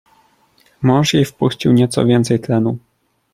"Mąż 0.81 1.13
jej 1.13 1.25
wpuścił 1.25 1.71
nieco 1.71 2.05
więcej 2.05 2.39
tlenu." 2.39 2.77